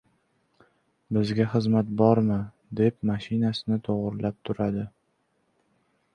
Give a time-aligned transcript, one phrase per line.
[1.17, 2.39] «Bizga xizmat bormi?»
[2.81, 4.89] deb mashinasini to‘g‘rilab turadi.